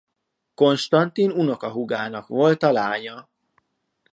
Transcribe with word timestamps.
Konstantin 0.55 1.31
unokahúgának 1.31 2.27
volt 2.27 2.63
a 2.63 2.71
lánya. 2.71 3.29